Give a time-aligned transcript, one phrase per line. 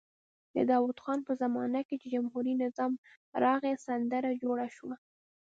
[0.55, 2.91] د داود خان په زمانه کې چې جمهوري نظام
[3.43, 4.95] راغی سندره جوړه شوه.